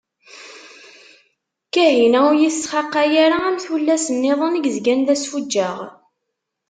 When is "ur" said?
2.29-2.35